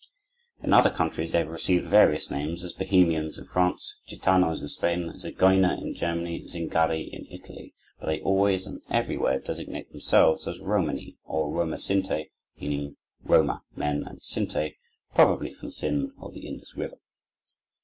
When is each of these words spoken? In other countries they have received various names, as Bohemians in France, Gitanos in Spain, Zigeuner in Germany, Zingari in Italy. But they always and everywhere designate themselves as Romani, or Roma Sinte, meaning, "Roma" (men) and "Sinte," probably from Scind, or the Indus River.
In 0.63 0.73
other 0.73 0.89
countries 0.89 1.31
they 1.31 1.37
have 1.37 1.47
received 1.49 1.85
various 1.87 2.31
names, 2.31 2.63
as 2.63 2.73
Bohemians 2.73 3.37
in 3.37 3.45
France, 3.45 3.97
Gitanos 4.09 4.59
in 4.59 4.67
Spain, 4.67 5.13
Zigeuner 5.15 5.77
in 5.79 5.93
Germany, 5.93 6.41
Zingari 6.47 7.07
in 7.13 7.27
Italy. 7.29 7.75
But 7.99 8.07
they 8.07 8.19
always 8.19 8.65
and 8.65 8.81
everywhere 8.89 9.37
designate 9.39 9.91
themselves 9.91 10.47
as 10.47 10.59
Romani, 10.59 11.17
or 11.23 11.51
Roma 11.51 11.77
Sinte, 11.77 12.31
meaning, 12.59 12.97
"Roma" 13.23 13.61
(men) 13.75 14.03
and 14.07 14.19
"Sinte," 14.23 14.73
probably 15.13 15.53
from 15.53 15.69
Scind, 15.69 16.13
or 16.17 16.31
the 16.31 16.47
Indus 16.47 16.75
River. 16.75 16.97